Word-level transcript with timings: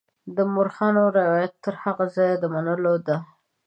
د 0.35 0.37
مورخانو 0.53 1.01
روایتونه 1.19 1.61
تر 1.63 1.73
هغه 1.83 2.05
ځایه 2.15 2.35
د 2.39 2.43
منلو 2.53 2.93
دي. 3.07 3.17